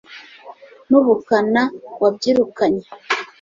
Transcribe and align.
n'ubukaka 0.89 1.61
wabyirukanye 2.01 2.85